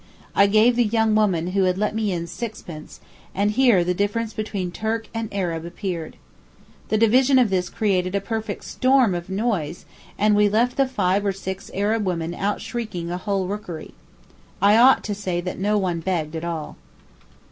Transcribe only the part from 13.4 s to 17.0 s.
rookery. I ought to say that no one begged at all.